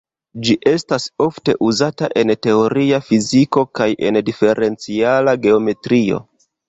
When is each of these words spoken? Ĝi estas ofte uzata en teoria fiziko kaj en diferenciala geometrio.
Ĝi 0.45 0.53
estas 0.69 1.03
ofte 1.25 1.53
uzata 1.67 2.09
en 2.21 2.33
teoria 2.47 3.01
fiziko 3.09 3.65
kaj 3.81 3.89
en 4.09 4.19
diferenciala 4.31 5.37
geometrio. 5.45 6.25